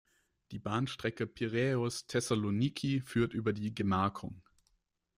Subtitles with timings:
[0.49, 4.41] Die Bahnstrecke Piräus–Thessaloniki führt über die Gemarkung.